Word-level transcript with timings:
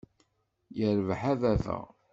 Yirbeḥ 0.77 1.21
a 1.31 1.33
baba! 1.41 1.77